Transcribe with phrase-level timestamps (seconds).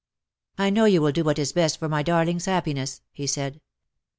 [0.57, 3.61] "I know you will do what is best for my darling's happiness,'^ he said.